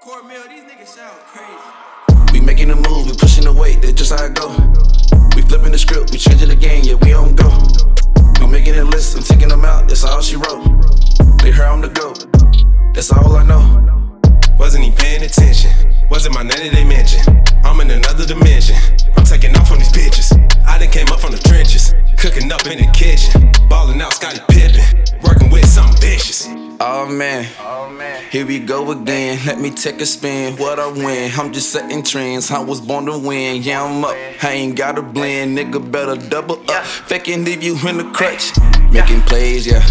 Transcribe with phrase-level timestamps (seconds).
[0.00, 2.32] Cornmeal, these niggas sound crazy.
[2.32, 4.46] We making a move, we pushing the weight, that's just how I go.
[5.34, 7.50] We flipping the script, we changing the game, yeah, we on go.
[8.40, 10.62] I'm making a list, I'm taking them out, that's all she wrote.
[11.42, 12.30] They heard I'm the GOAT,
[12.94, 13.64] that's all I know.
[14.58, 15.72] Wasn't he paying attention?
[16.10, 17.26] Wasn't my name they mentioned?
[17.64, 18.76] I'm in another dimension.
[19.16, 20.30] I'm taking off on these bitches.
[20.64, 24.42] I done came up from the trenches, cooking up in the kitchen, balling out Scottie
[24.46, 24.67] Pippen, working with something
[26.80, 27.44] Oh man,
[28.30, 29.40] here we go again.
[29.44, 30.56] Let me take a spin.
[30.58, 32.52] What I win, I'm just setting trends.
[32.52, 33.62] I was born to win.
[33.62, 34.14] Yeah, I'm up.
[34.42, 35.58] I ain't gotta blend.
[35.58, 36.84] Nigga better double up.
[36.84, 38.52] Faking leave you in the crutch.
[38.92, 39.84] Making plays, yeah.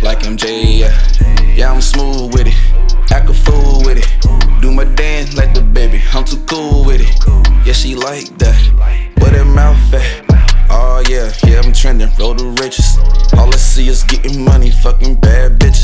[0.00, 1.54] Like MJ, yeah.
[1.56, 3.10] Yeah, I'm smooth with it.
[3.10, 4.62] Act a fool with it.
[4.62, 6.00] Do my dance like the baby.
[6.14, 7.66] I'm too cool with it.
[7.66, 9.12] Yeah, she like that.
[9.16, 10.24] But her mouth fat.
[10.70, 12.10] Oh yeah, yeah, I'm trending.
[12.16, 12.98] Road to riches.
[13.36, 15.77] All I see is getting money, fucking bad bitches.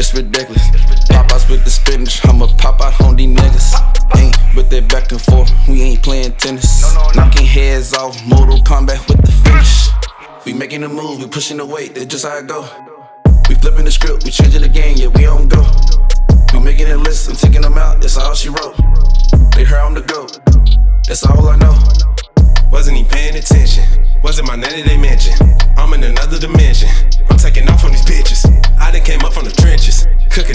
[0.00, 0.64] It's ridiculous.
[1.10, 3.68] Pop with the spinach, I'ma pop out on these niggas.
[4.16, 6.96] Ain't with that back and forth, we ain't playing tennis.
[7.14, 9.88] Knocking heads off, Mortal Kombat with the finish.
[10.46, 12.66] We making a move, we pushing the weight, that's just how I go.
[13.48, 15.62] We flipping the script, we changing the game, yeah, we on go.
[16.54, 18.76] We making a list, I'm taking them out, that's all she wrote.
[19.54, 20.40] They heard I'm the GOAT,
[21.06, 21.76] that's all I know.
[22.72, 23.84] Wasn't he paying attention?
[24.22, 25.49] Wasn't my name they mentioned?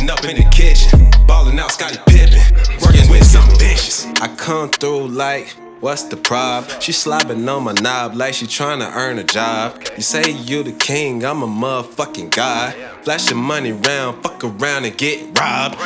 [0.05, 2.39] Cooking up in the kitchen, balling out Scottie Pippen,
[2.81, 4.05] working with some vicious.
[4.21, 5.55] I come through like.
[5.81, 6.67] What's the prob?
[6.81, 9.83] She slobbing on my knob like she tryna earn a job.
[9.97, 12.73] You say you the king, I'm a motherfucking god.
[13.03, 15.77] Flash your money round, fuck around and get robbed.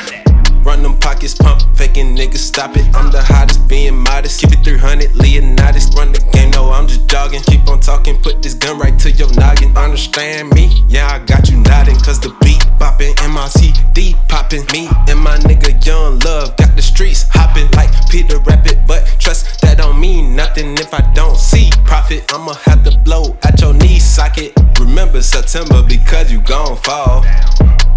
[0.64, 2.86] Run them pockets, pump, faking niggas, stop it.
[2.96, 4.40] I'm the hottest, being modest.
[4.40, 5.90] Keep it 300, Leonidas.
[5.98, 7.42] Run the game, no, I'm just jogging.
[7.42, 9.76] Keep on talking, put this gun right to your noggin.
[9.76, 10.86] Understand me?
[10.88, 11.98] Yeah, I got you nodding.
[12.00, 12.59] Cause the beat
[13.00, 14.66] bopping, MICD popping.
[14.74, 18.80] Me and my nigga Young Luv got the streets hopping like Peter Rabbit.
[18.88, 22.32] But trust that don't mean nothing if I don't see profit.
[22.34, 24.54] I'ma have to blow at your knee socket.
[24.80, 27.26] Remember September because you gon' fall.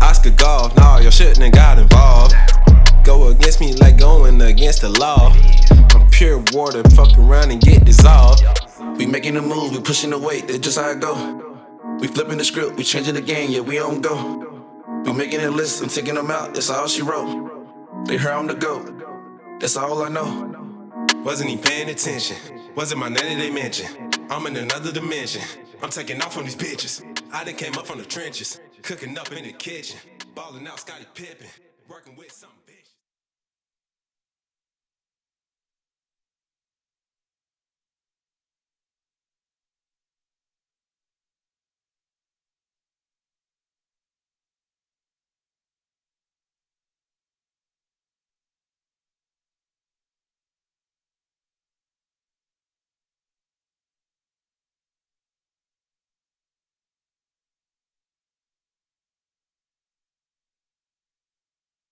[0.01, 2.35] Oscar Golf, nah, your shit ain't got involved.
[3.05, 5.33] Go against me like going against the law.
[5.95, 8.45] I'm pure water, fuck around and get dissolved.
[8.97, 11.59] We making a move, we pushing the weight, that's just how I go.
[11.99, 14.52] We flipping the script, we changing the game, yeah, we on go.
[15.05, 18.07] We making a list, I'm taking them out, that's all she wrote.
[18.07, 20.49] They heard I'm the GOAT, that's all I know.
[21.25, 22.37] Wasn't he paying attention?
[22.75, 24.19] Wasn't my name they mentioned?
[24.31, 25.43] I'm in another dimension.
[25.83, 27.05] I'm taking off on these bitches.
[27.33, 29.99] I done came up from the trenches, cooking up in the kitchen,
[30.35, 31.49] balling out Scottie Pippen,
[31.89, 32.62] working with something.